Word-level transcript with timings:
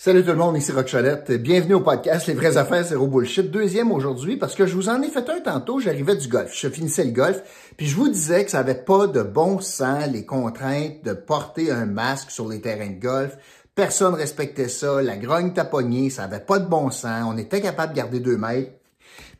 Salut 0.00 0.22
tout 0.22 0.30
le 0.30 0.36
monde, 0.36 0.56
ici 0.56 0.70
Rock 0.70 0.94
Bienvenue 1.40 1.74
au 1.74 1.80
podcast 1.80 2.28
Les 2.28 2.34
vraies 2.34 2.56
affaires 2.56 2.84
zéro 2.84 3.08
bullshit. 3.08 3.50
Deuxième 3.50 3.90
aujourd'hui 3.90 4.36
parce 4.36 4.54
que 4.54 4.64
je 4.64 4.76
vous 4.76 4.88
en 4.88 5.02
ai 5.02 5.08
fait 5.08 5.28
un 5.28 5.40
tantôt, 5.40 5.80
j'arrivais 5.80 6.14
du 6.14 6.28
golf. 6.28 6.52
Je 6.54 6.68
finissais 6.68 7.02
le 7.02 7.10
golf, 7.10 7.42
puis 7.76 7.88
je 7.88 7.96
vous 7.96 8.08
disais 8.08 8.44
que 8.44 8.52
ça 8.52 8.60
avait 8.60 8.76
pas 8.76 9.08
de 9.08 9.22
bon 9.22 9.58
sens 9.58 10.06
les 10.06 10.24
contraintes 10.24 11.02
de 11.02 11.14
porter 11.14 11.72
un 11.72 11.86
masque 11.86 12.30
sur 12.30 12.48
les 12.48 12.60
terrains 12.60 12.90
de 12.90 13.00
golf. 13.00 13.36
Personne 13.74 14.14
respectait 14.14 14.68
ça, 14.68 15.02
la 15.02 15.16
grogne 15.16 15.52
tapognée, 15.52 16.10
ça 16.10 16.22
avait 16.22 16.38
pas 16.38 16.60
de 16.60 16.68
bon 16.68 16.92
sens. 16.92 17.24
On 17.26 17.36
était 17.36 17.60
capable 17.60 17.92
de 17.92 17.96
garder 17.96 18.20
deux 18.20 18.36
mètres, 18.36 18.70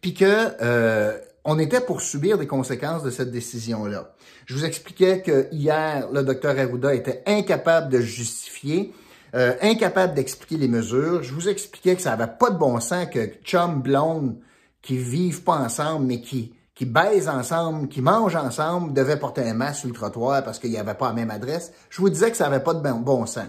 puis 0.00 0.12
que 0.12 0.48
euh, 0.61 1.16
on 1.45 1.61
était 1.61 1.80
pour 1.80 2.00
subir 2.00 2.36
des 2.36 2.48
conséquences 2.48 3.04
de 3.04 3.11
cette 3.11 3.30
décision-là. 3.30 4.12
Je 4.46 4.54
vous 4.54 4.64
expliquais 4.64 5.22
que 5.22 5.46
hier, 5.52 6.09
le 6.12 6.25
docteur 6.25 6.59
Arruda 6.59 6.96
était 6.96 7.22
incapable 7.27 7.93
de 7.93 8.00
justifier 8.00 8.93
euh, 9.34 9.54
incapable 9.60 10.14
d'expliquer 10.14 10.56
les 10.56 10.68
mesures. 10.68 11.22
Je 11.22 11.34
vous 11.34 11.48
expliquais 11.48 11.96
que 11.96 12.02
ça 12.02 12.16
n'avait 12.16 12.32
pas 12.38 12.50
de 12.50 12.59
bon 12.59 12.80
sens 12.80 13.06
que 13.12 13.27
chum 13.45 13.82
blonde 13.82 14.38
qui 14.80 14.96
vivent 14.96 15.42
pas 15.42 15.56
ensemble, 15.56 16.06
mais 16.06 16.20
qui, 16.20 16.54
qui 16.74 16.87
baisent 16.87 17.28
ensemble, 17.28 17.88
qui 17.88 18.01
mangent 18.01 18.37
ensemble, 18.37 18.95
devaient 18.95 19.18
porter 19.18 19.42
un 19.42 19.54
masque 19.54 19.80
sur 19.80 19.88
le 19.88 19.95
trottoir 19.95 20.42
parce 20.45 20.59
qu'il 20.59 20.70
n'y 20.70 20.78
avait 20.78 20.95
pas 20.95 21.09
la 21.09 21.14
même 21.14 21.30
adresse. 21.30 21.73
Je 21.91 22.01
vous 22.01 22.09
disais 22.09 22.30
que 22.30 22.37
ça 22.37 22.48
n'avait 22.48 22.62
pas 22.62 22.74
de 22.74 22.80
bon, 22.80 23.27
sens. 23.27 23.48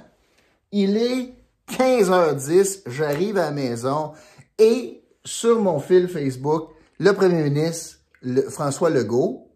Il 0.71 0.97
est 0.97 1.33
15h10, 1.71 2.81
j'arrive 2.87 3.37
à 3.37 3.45
la 3.45 3.51
maison 3.51 4.13
et 4.57 5.03
sur 5.23 5.61
mon 5.61 5.79
fil 5.79 6.07
Facebook, 6.07 6.71
le 6.99 7.13
premier 7.13 7.43
ministre, 7.43 7.99
François 8.49 8.89
Legault, 8.89 9.47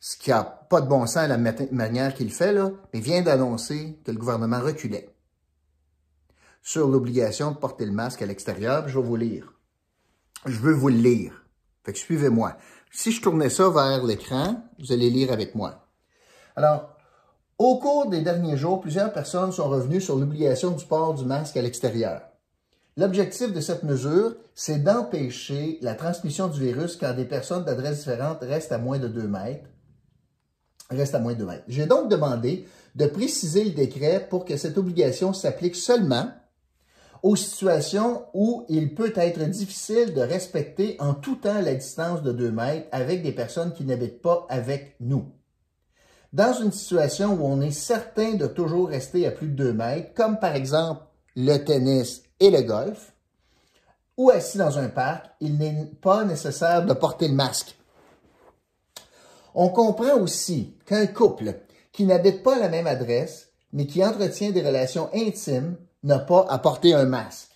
ce 0.00 0.16
qui 0.16 0.32
a 0.32 0.42
pas 0.42 0.80
de 0.80 0.88
bon 0.88 1.06
sens 1.06 1.28
la 1.28 1.38
manière 1.38 2.14
qu'il 2.14 2.32
fait, 2.32 2.52
là, 2.52 2.70
mais 2.92 3.00
vient 3.00 3.22
d'annoncer 3.22 3.98
que 4.04 4.10
le 4.10 4.18
gouvernement 4.18 4.60
reculait 4.60 5.10
sur 6.62 6.88
l'obligation 6.88 7.52
de 7.52 7.56
porter 7.56 7.86
le 7.86 7.92
masque 7.92 8.22
à 8.22 8.26
l'extérieur. 8.26 8.88
Je 8.88 8.98
vais 8.98 9.06
vous 9.06 9.16
lire. 9.16 9.52
Je 10.46 10.58
veux 10.58 10.72
vous 10.72 10.88
le 10.88 10.96
lire. 10.96 11.44
Fait 11.84 11.92
que 11.92 11.98
suivez-moi. 11.98 12.56
Si 12.90 13.12
je 13.12 13.22
tournais 13.22 13.50
ça 13.50 13.68
vers 13.70 14.04
l'écran, 14.04 14.62
vous 14.78 14.92
allez 14.92 15.10
lire 15.10 15.32
avec 15.32 15.54
moi. 15.54 15.86
Alors, 16.56 16.96
au 17.58 17.78
cours 17.78 18.08
des 18.08 18.22
derniers 18.22 18.56
jours, 18.56 18.80
plusieurs 18.80 19.12
personnes 19.12 19.52
sont 19.52 19.68
revenues 19.68 20.00
sur 20.00 20.16
l'obligation 20.16 20.70
du 20.70 20.84
port 20.84 21.14
du 21.14 21.24
masque 21.24 21.56
à 21.56 21.62
l'extérieur. 21.62 22.22
L'objectif 22.96 23.52
de 23.52 23.60
cette 23.60 23.84
mesure, 23.84 24.34
c'est 24.54 24.82
d'empêcher 24.82 25.78
la 25.82 25.94
transmission 25.94 26.48
du 26.48 26.60
virus 26.60 26.96
quand 26.96 27.14
des 27.14 27.24
personnes 27.24 27.64
d'adresses 27.64 27.98
différentes 27.98 28.42
restent 28.42 28.72
à 28.72 28.78
moins 28.78 28.98
de 28.98 29.08
2 29.08 29.28
mètres. 29.28 29.68
Restent 30.90 31.14
à 31.14 31.20
moins 31.20 31.34
de 31.34 31.38
2 31.38 31.46
mètres. 31.46 31.64
J'ai 31.68 31.86
donc 31.86 32.08
demandé 32.08 32.66
de 32.94 33.06
préciser 33.06 33.64
le 33.64 33.70
décret 33.70 34.26
pour 34.28 34.44
que 34.44 34.56
cette 34.56 34.78
obligation 34.78 35.32
s'applique 35.32 35.76
seulement 35.76 36.32
aux 37.22 37.36
situations 37.36 38.24
où 38.34 38.64
il 38.68 38.94
peut 38.94 39.12
être 39.16 39.42
difficile 39.44 40.14
de 40.14 40.20
respecter 40.20 40.96
en 41.00 41.14
tout 41.14 41.36
temps 41.36 41.60
la 41.60 41.74
distance 41.74 42.22
de 42.22 42.32
2 42.32 42.50
mètres 42.50 42.88
avec 42.92 43.22
des 43.22 43.32
personnes 43.32 43.72
qui 43.72 43.84
n'habitent 43.84 44.22
pas 44.22 44.46
avec 44.48 44.96
nous. 45.00 45.26
Dans 46.32 46.52
une 46.52 46.72
situation 46.72 47.34
où 47.34 47.46
on 47.46 47.60
est 47.60 47.70
certain 47.70 48.34
de 48.34 48.46
toujours 48.46 48.88
rester 48.88 49.26
à 49.26 49.30
plus 49.30 49.48
de 49.48 49.64
2 49.64 49.72
mètres, 49.72 50.14
comme 50.14 50.38
par 50.38 50.54
exemple 50.54 51.02
le 51.36 51.56
tennis 51.58 52.22
et 52.40 52.50
le 52.50 52.62
golf, 52.62 53.14
ou 54.16 54.30
assis 54.30 54.58
dans 54.58 54.78
un 54.78 54.88
parc, 54.88 55.26
il 55.40 55.56
n'est 55.56 55.90
pas 56.02 56.24
nécessaire 56.24 56.84
de 56.84 56.92
porter 56.92 57.28
le 57.28 57.34
masque. 57.34 57.78
On 59.54 59.70
comprend 59.70 60.18
aussi 60.20 60.76
qu'un 60.86 61.06
couple 61.06 61.54
qui 61.92 62.04
n'habite 62.04 62.42
pas 62.42 62.58
la 62.58 62.68
même 62.68 62.86
adresse, 62.86 63.48
mais 63.72 63.86
qui 63.86 64.04
entretient 64.04 64.50
des 64.50 64.62
relations 64.62 65.08
intimes, 65.14 65.76
n'a 66.02 66.18
pas 66.18 66.46
à 66.48 66.58
porter 66.58 66.94
un 66.94 67.06
masque. 67.06 67.50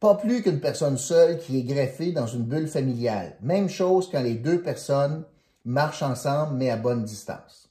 Pas 0.00 0.14
plus 0.16 0.42
qu'une 0.42 0.60
personne 0.60 0.98
seule 0.98 1.38
qui 1.38 1.58
est 1.58 1.62
greffée 1.62 2.12
dans 2.12 2.26
une 2.26 2.44
bulle 2.44 2.68
familiale. 2.68 3.36
Même 3.40 3.68
chose 3.68 4.08
quand 4.10 4.22
les 4.22 4.34
deux 4.34 4.60
personnes 4.60 5.24
marchent 5.64 6.02
ensemble, 6.02 6.56
mais 6.56 6.70
à 6.70 6.76
bonne 6.76 7.04
distance. 7.04 7.68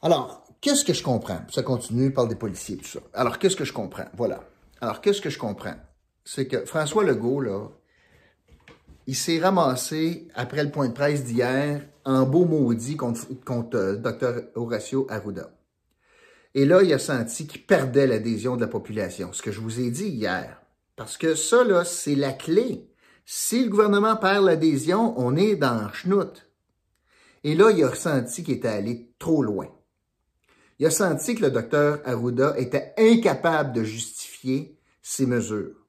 Alors, 0.00 0.44
qu'est-ce 0.60 0.84
que 0.84 0.94
je 0.94 1.02
comprends? 1.02 1.40
Ça 1.50 1.62
continue, 1.62 2.12
par 2.12 2.26
des 2.26 2.36
policiers, 2.36 2.76
tout 2.76 2.86
ça. 2.86 3.00
Alors, 3.12 3.38
qu'est-ce 3.38 3.56
que 3.56 3.64
je 3.64 3.72
comprends? 3.72 4.06
Voilà. 4.16 4.40
Alors, 4.80 5.00
qu'est-ce 5.00 5.20
que 5.20 5.30
je 5.30 5.38
comprends? 5.38 5.74
C'est 6.24 6.46
que 6.46 6.64
François 6.64 7.04
Legault, 7.04 7.40
là, 7.40 7.68
il 9.06 9.16
s'est 9.16 9.38
ramassé, 9.38 10.28
après 10.34 10.62
le 10.62 10.70
point 10.70 10.88
de 10.88 10.92
presse 10.92 11.24
d'hier, 11.24 11.82
en 12.04 12.24
beau 12.26 12.44
maudit 12.44 12.96
contre, 12.96 13.26
contre 13.44 13.76
euh, 13.76 13.96
Dr. 13.96 14.50
Horacio 14.54 15.06
Arruda. 15.10 15.50
Et 16.54 16.64
là, 16.64 16.82
il 16.82 16.92
a 16.92 16.98
senti 16.98 17.46
qu'il 17.46 17.66
perdait 17.66 18.06
l'adhésion 18.06 18.56
de 18.56 18.62
la 18.62 18.68
population, 18.68 19.32
ce 19.32 19.42
que 19.42 19.52
je 19.52 19.60
vous 19.60 19.80
ai 19.80 19.90
dit 19.90 20.08
hier. 20.08 20.60
Parce 20.96 21.16
que 21.16 21.34
ça, 21.34 21.62
là, 21.64 21.84
c'est 21.84 22.14
la 22.14 22.32
clé. 22.32 22.88
Si 23.24 23.62
le 23.62 23.70
gouvernement 23.70 24.16
perd 24.16 24.44
l'adhésion, 24.44 25.14
on 25.18 25.36
est 25.36 25.56
dans 25.56 25.92
chenoute. 25.92 26.50
Et 27.44 27.54
là, 27.54 27.70
il 27.70 27.84
a 27.84 27.90
ressenti 27.90 28.42
qu'il 28.42 28.54
était 28.54 28.68
allé 28.68 29.12
trop 29.18 29.42
loin. 29.42 29.68
Il 30.78 30.86
a 30.86 30.90
senti 30.90 31.34
que 31.34 31.42
le 31.42 31.50
docteur 31.50 32.00
Arruda 32.04 32.54
était 32.56 32.94
incapable 32.98 33.72
de 33.72 33.84
justifier 33.84 34.78
ses 35.02 35.26
mesures. 35.26 35.86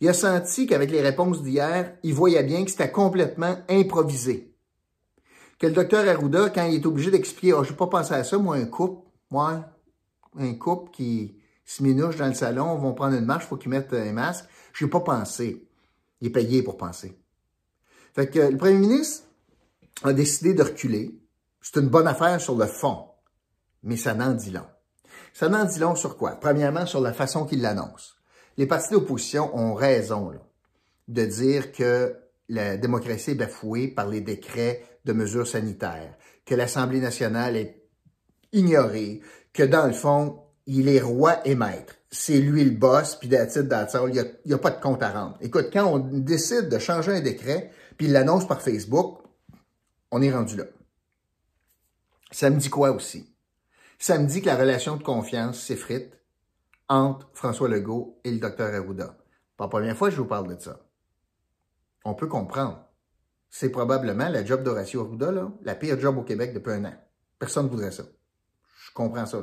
Il 0.00 0.08
a 0.08 0.14
senti 0.14 0.66
qu'avec 0.66 0.90
les 0.90 1.00
réponses 1.00 1.42
d'hier, 1.42 1.96
il 2.02 2.12
voyait 2.12 2.42
bien 2.42 2.64
que 2.64 2.70
c'était 2.70 2.90
complètement 2.90 3.56
improvisé. 3.68 4.54
Que 5.58 5.68
le 5.68 5.72
docteur 5.72 6.06
Arruda, 6.06 6.50
quand 6.50 6.66
il 6.66 6.74
est 6.74 6.86
obligé 6.86 7.10
d'expliquer, 7.10 7.54
oh, 7.54 7.64
je 7.64 7.70
n'ai 7.70 7.76
pas 7.76 7.86
pensé 7.86 8.12
à 8.14 8.24
ça, 8.24 8.36
moi, 8.36 8.56
un 8.56 8.66
couple, 8.66 9.08
moi, 9.30 9.64
un 10.38 10.54
couple 10.54 10.90
qui 10.90 11.36
se 11.64 11.82
minouche 11.82 12.16
dans 12.16 12.28
le 12.28 12.34
salon, 12.34 12.76
vont 12.76 12.94
prendre 12.94 13.16
une 13.16 13.24
marche, 13.24 13.44
il 13.44 13.48
faut 13.48 13.56
qu'ils 13.56 13.70
mettent 13.70 13.92
un 13.92 14.12
masque. 14.12 14.44
Je 14.72 14.84
n'ai 14.84 14.90
pas 14.90 15.00
pensé. 15.00 15.68
Il 16.20 16.28
est 16.28 16.30
payé 16.30 16.62
pour 16.62 16.76
penser. 16.76 17.18
Fait 18.14 18.28
que 18.28 18.38
le 18.38 18.56
premier 18.56 18.78
ministre 18.78 19.24
a 20.04 20.12
décidé 20.12 20.54
de 20.54 20.62
reculer. 20.62 21.18
C'est 21.60 21.80
une 21.80 21.88
bonne 21.88 22.06
affaire 22.06 22.40
sur 22.40 22.56
le 22.56 22.66
fond, 22.66 23.08
mais 23.82 23.96
ça 23.96 24.14
n'en 24.14 24.32
dit 24.32 24.50
long. 24.50 24.66
Ça 25.34 25.48
n'en 25.48 25.64
dit 25.64 25.80
long 25.80 25.96
sur 25.96 26.16
quoi? 26.16 26.32
Premièrement, 26.36 26.86
sur 26.86 27.00
la 27.00 27.12
façon 27.12 27.44
qu'il 27.44 27.60
l'annonce. 27.60 28.16
Les 28.56 28.66
partis 28.66 28.92
d'opposition 28.92 29.54
ont 29.56 29.74
raison 29.74 30.32
de 31.08 31.24
dire 31.24 31.72
que 31.72 32.16
la 32.48 32.76
démocratie 32.76 33.32
est 33.32 33.34
bafouée 33.34 33.88
par 33.88 34.08
les 34.08 34.20
décrets 34.20 34.84
de 35.04 35.12
mesures 35.12 35.46
sanitaires, 35.46 36.16
que 36.44 36.54
l'Assemblée 36.54 37.00
nationale 37.00 37.56
est 37.56 37.85
ignorée, 38.52 39.20
que 39.52 39.62
dans 39.62 39.86
le 39.86 39.92
fond, 39.92 40.42
il 40.66 40.88
est 40.88 41.00
roi 41.00 41.46
et 41.46 41.54
maître. 41.54 41.94
C'est 42.10 42.38
lui 42.40 42.64
le 42.64 42.70
boss, 42.70 43.16
puis 43.16 43.28
titre 43.28 44.06
il 44.06 44.12
n'y 44.12 44.18
a, 44.18 44.24
y 44.44 44.54
a 44.54 44.58
pas 44.58 44.70
de 44.70 44.80
compte 44.80 45.02
à 45.02 45.10
rendre. 45.10 45.38
Écoute, 45.40 45.68
quand 45.72 45.86
on 45.86 45.98
décide 45.98 46.68
de 46.68 46.78
changer 46.78 47.12
un 47.12 47.20
décret, 47.20 47.70
puis 47.96 48.06
il 48.06 48.12
l'annonce 48.12 48.46
par 48.46 48.62
Facebook, 48.62 49.22
on 50.10 50.22
est 50.22 50.32
rendu 50.32 50.56
là. 50.56 50.64
Ça 52.30 52.50
me 52.50 52.58
dit 52.58 52.70
quoi 52.70 52.90
aussi? 52.90 53.32
Ça 53.98 54.18
me 54.18 54.26
dit 54.26 54.40
que 54.40 54.46
la 54.46 54.56
relation 54.56 54.96
de 54.96 55.02
confiance 55.02 55.60
s'effrite 55.60 56.12
entre 56.88 57.28
François 57.32 57.68
Legault 57.68 58.20
et 58.24 58.30
le 58.30 58.38
docteur 58.38 58.74
Arruda. 58.74 59.16
Pas 59.56 59.64
la 59.64 59.70
première 59.70 59.96
fois 59.96 60.08
que 60.08 60.14
je 60.14 60.20
vous 60.20 60.28
parle 60.28 60.54
de 60.54 60.60
ça. 60.60 60.80
On 62.04 62.14
peut 62.14 62.28
comprendre. 62.28 62.84
C'est 63.48 63.70
probablement 63.70 64.28
la 64.28 64.44
job 64.44 64.62
d'Horacio 64.62 65.02
Arruda, 65.02 65.32
là, 65.32 65.50
la 65.62 65.74
pire 65.74 65.98
job 65.98 66.18
au 66.18 66.22
Québec 66.22 66.52
depuis 66.52 66.72
un 66.72 66.84
an. 66.84 66.94
Personne 67.38 67.66
ne 67.66 67.70
voudrait 67.70 67.92
ça 67.92 68.04
comprends 68.96 69.26
ça. 69.26 69.38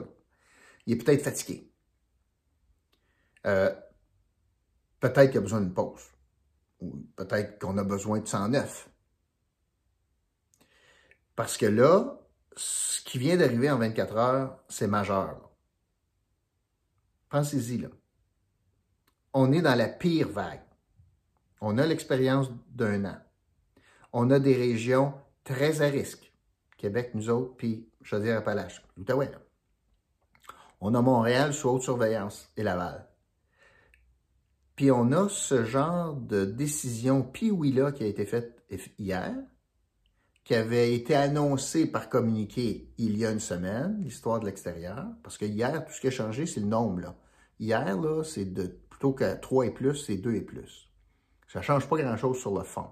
Il 0.85 0.93
est 0.93 1.03
peut-être 1.03 1.23
fatigué. 1.23 1.71
Euh, 3.45 3.73
peut-être 4.99 5.29
qu'il 5.29 5.37
a 5.37 5.41
besoin 5.41 5.61
d'une 5.61 5.73
pause. 5.73 6.01
Ou 6.81 7.07
peut-être 7.15 7.59
qu'on 7.59 7.77
a 7.77 7.83
besoin 7.83 8.19
de 8.19 8.27
109. 8.27 8.89
Parce 11.35 11.57
que 11.57 11.65
là, 11.65 12.19
ce 12.55 13.01
qui 13.01 13.17
vient 13.17 13.37
d'arriver 13.37 13.71
en 13.71 13.77
24 13.77 14.17
heures, 14.17 14.63
c'est 14.67 14.87
majeur. 14.87 15.49
Pensez-y, 17.29 17.77
là. 17.77 17.89
On 19.33 19.51
est 19.51 19.61
dans 19.61 19.75
la 19.75 19.87
pire 19.87 20.29
vague. 20.29 20.61
On 21.61 21.77
a 21.77 21.87
l'expérience 21.87 22.51
d'un 22.69 23.05
an. 23.05 23.17
On 24.11 24.29
a 24.29 24.39
des 24.39 24.55
régions 24.55 25.13
très 25.43 25.81
à 25.81 25.85
risque. 25.85 26.31
Québec, 26.77 27.11
nous 27.15 27.29
autres, 27.29 27.55
puis 27.55 27.89
Chaudière-Appalaches, 28.03 28.83
l'Outaouais. 28.97 29.31
On 30.85 30.95
a 30.95 31.01
Montréal 31.01 31.53
sous 31.53 31.69
haute 31.69 31.81
surveillance 31.81 32.51
et 32.57 32.61
Laval. 32.61 33.07
Puis 34.75 34.91
on 34.91 35.13
a 35.13 35.29
ce 35.29 35.63
genre 35.63 36.13
de 36.13 36.43
décision 36.43 37.23
pioui-là 37.23 37.93
qui 37.93 38.03
a 38.03 38.07
été 38.07 38.25
faite 38.25 38.61
hier, 38.99 39.33
qui 40.43 40.53
avait 40.53 40.93
été 40.93 41.15
annoncée 41.15 41.85
par 41.85 42.09
communiqué 42.09 42.91
il 42.97 43.17
y 43.17 43.25
a 43.25 43.31
une 43.31 43.39
semaine, 43.39 44.01
l'histoire 44.01 44.41
de 44.41 44.45
l'extérieur, 44.45 45.07
parce 45.23 45.37
que 45.37 45.45
hier, 45.45 45.85
tout 45.85 45.93
ce 45.93 46.01
qui 46.01 46.07
a 46.07 46.11
changé, 46.11 46.45
c'est 46.45 46.59
le 46.59 46.65
nombre. 46.65 46.99
Là. 46.99 47.15
Hier, 47.61 47.97
là, 47.97 48.21
c'est 48.25 48.51
de 48.51 48.67
plutôt 48.89 49.13
que 49.13 49.39
3 49.39 49.67
et 49.67 49.71
plus, 49.71 49.95
c'est 49.95 50.17
2 50.17 50.35
et 50.35 50.41
plus. 50.41 50.89
Ça 51.47 51.59
ne 51.59 51.63
change 51.63 51.87
pas 51.87 51.95
grand-chose 51.95 52.41
sur 52.41 52.53
le 52.53 52.65
fond. 52.65 52.89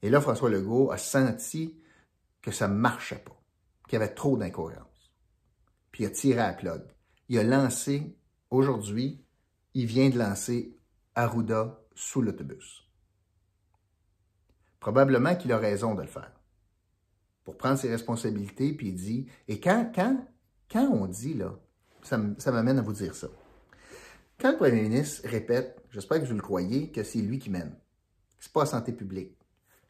Et 0.00 0.10
là, 0.10 0.20
François 0.20 0.48
Legault 0.48 0.92
a 0.92 0.96
senti 0.96 1.76
que 2.40 2.52
ça 2.52 2.68
ne 2.68 2.74
marchait 2.74 3.18
pas, 3.18 3.36
qu'il 3.88 3.98
y 3.98 4.02
avait 4.02 4.14
trop 4.14 4.36
d'incohérence. 4.36 4.93
Puis 5.94 6.02
il 6.02 6.06
a 6.06 6.10
tiré 6.10 6.40
à 6.40 6.48
la. 6.48 6.88
Il 7.28 7.38
a 7.38 7.44
lancé 7.44 8.18
aujourd'hui 8.50 9.24
il 9.74 9.86
vient 9.86 10.08
de 10.08 10.18
lancer 10.18 10.76
Arruda 11.14 11.80
sous 11.94 12.20
l'autobus. 12.20 12.88
Probablement 14.80 15.36
qu'il 15.36 15.52
a 15.52 15.58
raison 15.58 15.94
de 15.94 16.02
le 16.02 16.08
faire. 16.08 16.32
Pour 17.44 17.56
prendre 17.56 17.78
ses 17.78 17.90
responsabilités, 17.90 18.72
puis 18.72 18.88
il 18.88 18.94
dit, 18.94 19.26
et 19.48 19.60
quand, 19.60 19.92
quand, 19.94 20.26
quand 20.68 20.88
on 20.90 21.06
dit, 21.06 21.34
là, 21.34 21.58
ça, 22.02 22.18
m'amène 22.18 22.78
à 22.78 22.82
vous 22.82 22.92
dire 22.92 23.14
ça. 23.14 23.28
Quand 24.40 24.52
le 24.52 24.56
premier 24.56 24.82
ministre 24.82 25.28
répète, 25.28 25.80
j'espère 25.90 26.20
que 26.20 26.26
vous 26.26 26.34
le 26.34 26.42
croyez, 26.42 26.90
que 26.90 27.04
c'est 27.04 27.20
lui 27.20 27.38
qui 27.38 27.50
mène, 27.50 27.76
c'est 28.40 28.52
pas 28.52 28.60
la 28.60 28.66
santé 28.66 28.92
publique. 28.92 29.38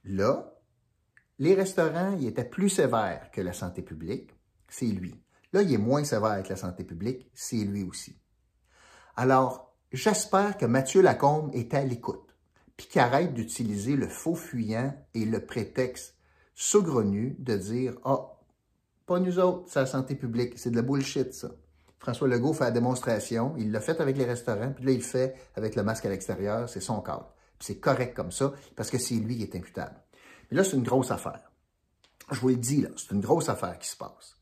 Là, 0.04 0.54
les 1.38 1.54
restaurants, 1.54 2.16
il 2.18 2.26
était 2.26 2.44
plus 2.44 2.68
sévère 2.68 3.30
que 3.32 3.40
la 3.40 3.52
santé 3.52 3.82
publique, 3.82 4.30
c'est 4.68 4.86
lui. 4.86 5.23
Là, 5.54 5.62
il 5.62 5.72
est 5.72 5.78
moins 5.78 6.02
sévère 6.02 6.32
avec 6.32 6.48
la 6.48 6.56
santé 6.56 6.82
publique, 6.82 7.30
c'est 7.32 7.58
lui 7.58 7.84
aussi. 7.84 8.18
Alors, 9.14 9.72
j'espère 9.92 10.56
que 10.56 10.66
Mathieu 10.66 11.00
Lacombe 11.00 11.54
est 11.54 11.74
à 11.74 11.84
l'écoute, 11.84 12.34
puis 12.76 12.88
qu'il 12.88 13.00
arrête 13.00 13.32
d'utiliser 13.34 13.94
le 13.94 14.08
faux 14.08 14.34
fuyant 14.34 14.92
et 15.14 15.24
le 15.24 15.46
prétexte 15.46 16.16
saugrenu 16.56 17.36
de 17.38 17.56
dire 17.56 17.94
«Ah, 18.04 18.32
pas 19.06 19.20
nous 19.20 19.38
autres, 19.38 19.66
c'est 19.68 19.78
la 19.78 19.86
santé 19.86 20.16
publique. 20.16 20.54
C'est 20.58 20.72
de 20.72 20.76
la 20.76 20.82
bullshit, 20.82 21.32
ça.» 21.32 21.52
François 22.00 22.26
Legault 22.26 22.52
fait 22.52 22.64
la 22.64 22.72
démonstration, 22.72 23.54
il 23.56 23.70
l'a 23.70 23.80
fait 23.80 24.00
avec 24.00 24.16
les 24.16 24.24
restaurants, 24.24 24.72
puis 24.72 24.86
là, 24.86 24.90
il 24.90 24.98
le 24.98 25.04
fait 25.04 25.36
avec 25.54 25.76
le 25.76 25.84
masque 25.84 26.04
à 26.04 26.08
l'extérieur, 26.08 26.68
c'est 26.68 26.80
son 26.80 27.00
cadre. 27.00 27.32
Puis 27.60 27.66
c'est 27.66 27.78
correct 27.78 28.16
comme 28.16 28.32
ça, 28.32 28.52
parce 28.74 28.90
que 28.90 28.98
c'est 28.98 29.14
lui 29.14 29.36
qui 29.36 29.44
est 29.44 29.54
imputable. 29.54 30.02
Mais 30.50 30.56
là, 30.56 30.64
c'est 30.64 30.74
une 30.74 30.82
grosse 30.82 31.12
affaire. 31.12 31.52
Je 32.32 32.40
vous 32.40 32.48
le 32.48 32.56
dis, 32.56 32.80
là, 32.80 32.88
c'est 32.96 33.12
une 33.12 33.20
grosse 33.20 33.48
affaire 33.48 33.78
qui 33.78 33.86
se 33.88 33.96
passe. 33.96 34.36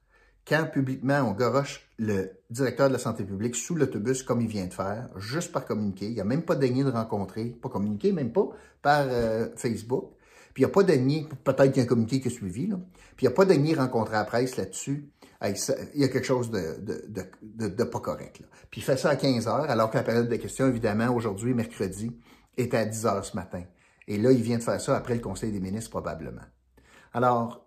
Quand 0.47 0.67
publiquement 0.67 1.21
on 1.23 1.33
goroche 1.33 1.89
le 1.99 2.31
directeur 2.51 2.89
de 2.89 2.95
la 2.95 2.99
santé 2.99 3.25
publique 3.25 3.55
sous 3.55 3.77
l'autobus 3.77 4.23
comme 4.23 4.41
il 4.41 4.49
vient 4.49 4.67
de 4.67 4.75
faire, 4.75 5.09
juste 5.17 5.53
par 5.53 5.65
communiquer, 5.65 6.07
il 6.07 6.17
n'a 6.17 6.25
même 6.25 6.43
pas 6.43 6.57
daigné 6.57 6.83
de 6.83 6.91
rencontrer, 6.91 7.47
pas 7.47 7.69
communiquer, 7.69 8.13
même 8.13 8.33
pas, 8.33 8.49
par 8.83 9.07
euh, 9.09 9.49
Facebook, 9.57 10.11
puis 10.53 10.63
il 10.63 10.67
n'y 10.67 10.71
a 10.71 10.75
pas 10.75 10.83
daigné, 10.83 11.29
peut-être 11.45 11.73
qu'il 11.73 11.77
y 11.77 11.81
a 11.81 11.83
un 11.85 11.87
communiqué 11.87 12.21
qui 12.21 12.29
a 12.29 12.31
suivi, 12.31 12.67
là, 12.67 12.77
puis 13.17 13.27
il 13.27 13.29
n'y 13.29 13.33
a 13.33 13.37
pas 13.37 13.45
daigné 13.45 13.75
rencontrer 13.75 14.15
la 14.15 14.25
presse 14.25 14.57
là-dessus, 14.57 15.09
il 15.45 16.01
y 16.01 16.05
a 16.05 16.09
quelque 16.09 16.27
chose 16.27 16.51
de, 16.51 16.81
de, 16.81 17.05
de, 17.43 17.69
de, 17.69 17.85
pas 17.85 18.01
correct. 18.01 18.41
Là. 18.41 18.47
Puis 18.71 18.81
il 18.81 18.85
fait 18.85 18.97
ça 18.97 19.11
à 19.11 19.17
15 19.17 19.49
heures, 19.49 19.71
alors 19.71 19.91
que 19.91 19.97
la 19.97 20.05
période 20.05 20.29
de 20.29 20.37
questions, 20.37 20.69
évidemment, 20.69 21.09
aujourd'hui, 21.15 21.55
mercredi, 21.55 22.17
est 22.57 22.75
à 22.75 22.85
10 22.85 23.07
heures 23.07 23.25
ce 23.25 23.35
matin. 23.35 23.65
Et 24.07 24.19
là, 24.19 24.31
il 24.31 24.43
vient 24.43 24.59
de 24.59 24.63
faire 24.63 24.81
ça 24.81 24.97
après 24.97 25.15
le 25.15 25.21
Conseil 25.21 25.51
des 25.53 25.61
ministres, 25.61 25.91
probablement. 25.91 26.43
Alors, 27.13 27.67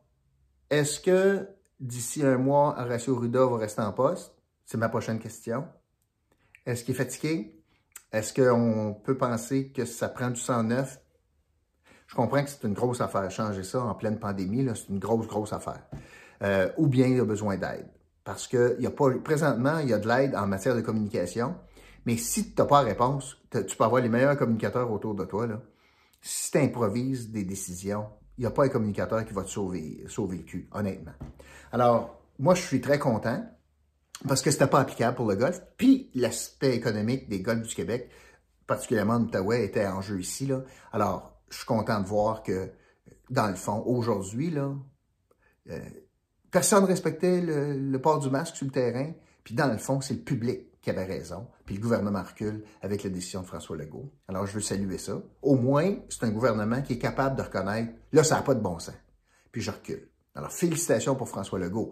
est-ce 0.69 0.99
que 0.99 1.47
d'ici 1.79 2.23
un 2.23 2.37
mois, 2.37 2.75
Horacio 2.79 3.15
Ruda 3.15 3.45
va 3.45 3.57
rester 3.57 3.81
en 3.81 3.91
poste? 3.91 4.33
C'est 4.65 4.77
ma 4.77 4.89
prochaine 4.89 5.19
question. 5.19 5.65
Est-ce 6.65 6.83
qu'il 6.83 6.95
est 6.95 6.97
fatigué? 6.97 7.63
Est-ce 8.11 8.33
qu'on 8.33 8.93
peut 9.03 9.17
penser 9.17 9.71
que 9.71 9.85
ça 9.85 10.09
prend 10.09 10.29
du 10.29 10.39
sang 10.39 10.63
neuf? 10.63 10.99
Je 12.07 12.15
comprends 12.15 12.43
que 12.43 12.49
c'est 12.49 12.63
une 12.63 12.73
grosse 12.73 13.01
affaire. 13.01 13.29
Changer 13.29 13.63
ça 13.63 13.83
en 13.83 13.93
pleine 13.95 14.19
pandémie, 14.19 14.67
c'est 14.75 14.89
une 14.89 14.99
grosse, 14.99 15.27
grosse 15.27 15.53
affaire. 15.53 15.83
Euh, 16.43 16.69
ou 16.77 16.87
bien 16.87 17.07
il 17.07 17.19
a 17.19 17.25
besoin 17.25 17.57
d'aide. 17.57 17.89
Parce 18.23 18.47
que 18.47 18.75
y 18.79 18.87
a 18.87 18.91
présentement, 18.91 19.79
il 19.79 19.89
y 19.89 19.93
a 19.93 19.99
de 19.99 20.07
l'aide 20.07 20.35
en 20.35 20.47
matière 20.47 20.75
de 20.75 20.81
communication, 20.81 21.55
mais 22.05 22.17
si 22.17 22.51
tu 22.51 22.61
n'as 22.61 22.65
pas 22.65 22.81
réponse, 22.81 23.37
tu 23.51 23.75
peux 23.77 23.83
avoir 23.83 24.01
les 24.01 24.09
meilleurs 24.09 24.37
communicateurs 24.37 24.91
autour 24.91 25.15
de 25.15 25.25
toi. 25.25 25.47
Si 26.21 26.51
tu 26.51 26.57
improvises 26.57 27.31
des 27.31 27.43
décisions, 27.43 28.07
il 28.37 28.41
n'y 28.41 28.45
a 28.45 28.51
pas 28.51 28.65
un 28.65 28.69
communicateur 28.69 29.23
qui 29.25 29.33
va 29.33 29.43
te 29.43 29.49
sauver, 29.49 30.03
sauver 30.07 30.37
le 30.37 30.43
cul, 30.43 30.67
honnêtement. 30.71 31.13
Alors, 31.71 32.21
moi, 32.39 32.55
je 32.55 32.61
suis 32.61 32.81
très 32.81 32.99
content 32.99 33.43
parce 34.27 34.41
que 34.41 34.51
c'était 34.51 34.67
pas 34.67 34.79
applicable 34.79 35.15
pour 35.15 35.27
le 35.27 35.35
golf. 35.35 35.61
Puis, 35.77 36.09
l'aspect 36.15 36.75
économique 36.75 37.29
des 37.29 37.41
golfs 37.41 37.67
du 37.67 37.75
Québec, 37.75 38.09
particulièrement 38.67 39.19
l'Outaouais, 39.19 39.65
était 39.65 39.87
en 39.87 40.01
jeu 40.01 40.19
ici. 40.19 40.45
Là. 40.47 40.63
Alors, 40.91 41.39
je 41.49 41.57
suis 41.57 41.65
content 41.65 42.01
de 42.01 42.07
voir 42.07 42.43
que, 42.43 42.71
dans 43.29 43.47
le 43.47 43.55
fond, 43.55 43.83
aujourd'hui, 43.85 44.49
là, 44.51 44.73
euh, 45.69 45.79
Personne 46.55 46.83
ne 46.83 46.87
respectait 46.87 47.41
le, 47.41 47.97
port 47.97 48.19
du 48.19 48.29
masque 48.29 48.55
sur 48.55 48.65
le 48.65 48.71
terrain. 48.71 49.11
Puis 49.43 49.55
dans 49.55 49.67
le 49.67 49.77
fond, 49.77 49.99
c'est 49.99 50.13
le 50.13 50.21
public 50.21 50.61
qui 50.85 50.91
avait 50.91 51.03
raison. 51.03 51.47
Puis 51.65 51.75
le 51.75 51.81
gouvernement 51.81 52.21
recule 52.21 52.63
avec 52.81 53.03
la 53.03 53.09
décision 53.09 53.41
de 53.41 53.47
François 53.47 53.75
Legault. 53.75 54.11
Alors, 54.27 54.45
je 54.45 54.53
veux 54.53 54.61
saluer 54.61 54.99
ça. 54.99 55.19
Au 55.41 55.55
moins, 55.55 55.95
c'est 56.09 56.23
un 56.23 56.29
gouvernement 56.29 56.81
qui 56.83 56.93
est 56.93 56.99
capable 56.99 57.35
de 57.35 57.41
reconnaître, 57.41 57.91
là, 58.13 58.23
ça 58.23 58.35
n'a 58.35 58.43
pas 58.43 58.53
de 58.53 58.61
bon 58.61 58.77
sens. 58.77 58.95
Puis 59.51 59.61
je 59.61 59.71
recule. 59.71 60.07
Alors, 60.35 60.51
félicitations 60.51 61.15
pour 61.15 61.27
François 61.27 61.57
Legault. 61.57 61.91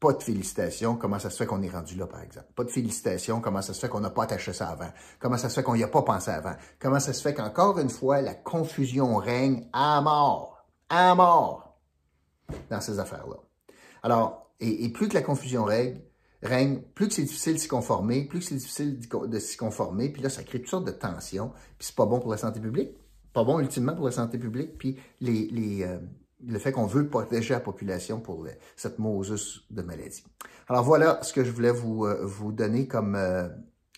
Pas 0.00 0.12
de 0.12 0.22
félicitations, 0.22 0.96
comment 0.96 1.20
ça 1.20 1.30
se 1.30 1.36
fait 1.36 1.46
qu'on 1.46 1.62
est 1.62 1.70
rendu 1.70 1.94
là, 1.94 2.06
par 2.06 2.22
exemple? 2.22 2.48
Pas 2.56 2.64
de 2.64 2.70
félicitations, 2.70 3.40
comment 3.40 3.62
ça 3.62 3.72
se 3.72 3.80
fait 3.80 3.88
qu'on 3.88 4.00
n'a 4.00 4.10
pas 4.10 4.24
attaché 4.24 4.52
ça 4.52 4.68
avant? 4.68 4.90
Comment 5.20 5.38
ça 5.38 5.48
se 5.48 5.54
fait 5.54 5.62
qu'on 5.62 5.76
n'y 5.76 5.84
a 5.84 5.88
pas 5.88 6.02
pensé 6.02 6.30
avant? 6.30 6.54
Comment 6.80 7.00
ça 7.00 7.12
se 7.12 7.22
fait 7.22 7.32
qu'encore 7.34 7.78
une 7.78 7.88
fois, 7.88 8.20
la 8.20 8.34
confusion 8.34 9.16
règne 9.16 9.68
à 9.72 10.00
mort. 10.00 10.66
À 10.88 11.14
mort. 11.14 11.78
Dans 12.68 12.80
ces 12.80 12.98
affaires-là? 12.98 13.36
Alors, 14.02 14.50
et, 14.60 14.88
plus 14.90 15.08
que 15.08 15.14
la 15.14 15.22
confusion 15.22 15.64
règne, 15.64 16.00
règne, 16.44 16.80
plus 16.94 17.08
que 17.08 17.14
c'est 17.14 17.22
difficile 17.22 17.54
de 17.54 17.58
s'y 17.58 17.68
conformer, 17.68 18.24
plus 18.24 18.40
que 18.40 18.44
c'est 18.44 18.54
difficile 18.54 18.98
de 18.98 19.38
s'y 19.38 19.56
conformer, 19.56 20.10
puis 20.10 20.22
là, 20.22 20.28
ça 20.28 20.42
crée 20.42 20.60
toutes 20.60 20.70
sortes 20.70 20.86
de 20.86 20.92
tensions, 20.92 21.50
puis 21.78 21.86
c'est 21.86 21.96
pas 21.96 22.06
bon 22.06 22.20
pour 22.20 22.30
la 22.30 22.36
santé 22.36 22.60
publique, 22.60 22.90
pas 23.32 23.44
bon 23.44 23.58
ultimement 23.58 23.94
pour 23.94 24.04
la 24.04 24.12
santé 24.12 24.38
publique, 24.38 24.78
puis 24.78 24.98
les, 25.20 25.48
les, 25.50 25.82
euh, 25.82 25.98
le 26.46 26.58
fait 26.58 26.72
qu'on 26.72 26.86
veut 26.86 27.08
protéger 27.08 27.54
la 27.54 27.60
population 27.60 28.20
pour 28.20 28.46
cette 28.76 28.98
mosus 28.98 29.64
de 29.70 29.82
maladie. 29.82 30.24
Alors 30.68 30.84
voilà 30.84 31.18
ce 31.22 31.32
que 31.32 31.44
je 31.44 31.50
voulais 31.50 31.72
vous, 31.72 32.04
euh, 32.04 32.24
vous 32.24 32.52
donner 32.52 32.86
comme, 32.86 33.16
euh, 33.16 33.48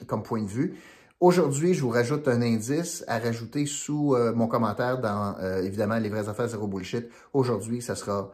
comme 0.07 0.23
point 0.23 0.43
de 0.43 0.49
vue. 0.49 0.77
Aujourd'hui, 1.19 1.75
je 1.75 1.83
vous 1.83 1.91
rajoute 1.91 2.29
un 2.29 2.43
indice 2.43 3.03
à 3.09 3.19
rajouter 3.19 3.65
sous 3.65 4.15
mon 4.35 4.49
commentaire 4.49 5.01
dans, 5.01 5.35
évidemment, 5.63 5.97
les 5.97 6.11
vraies 6.11 6.29
affaires 6.29 6.47
zéro 6.47 6.67
bullshit. 6.67 7.09
Aujourd'hui, 7.33 7.81
ça 7.81 7.95
sera 7.95 8.31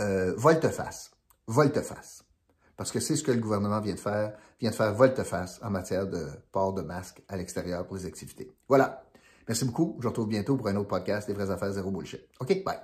euh, 0.00 0.34
volte-face. 0.36 1.10
Volte-face. 1.46 2.24
Parce 2.76 2.92
que 2.92 3.00
c'est 3.00 3.16
ce 3.16 3.24
que 3.24 3.32
le 3.32 3.40
gouvernement 3.40 3.80
vient 3.80 3.94
de 3.94 4.00
faire, 4.00 4.34
vient 4.60 4.70
de 4.70 4.74
faire 4.74 4.94
volte-face 4.94 5.60
en 5.62 5.70
matière 5.70 6.06
de 6.06 6.28
port 6.52 6.72
de 6.72 6.82
masque 6.82 7.22
à 7.28 7.36
l'extérieur 7.36 7.86
pour 7.86 7.96
les 7.96 8.06
activités. 8.06 8.52
Voilà. 8.68 9.02
Merci 9.48 9.64
beaucoup. 9.64 9.96
Je 9.98 10.04
vous 10.04 10.10
retrouve 10.10 10.28
bientôt 10.28 10.56
pour 10.56 10.68
un 10.68 10.76
autre 10.76 10.88
podcast 10.88 11.26
des 11.26 11.34
vraies 11.34 11.50
affaires 11.50 11.72
zéro 11.72 11.90
bullshit. 11.90 12.20
OK, 12.40 12.62
bye. 12.64 12.78